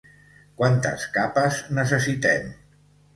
Quantes 0.61 1.03
capes 1.17 1.59
necessitem? 1.81 2.49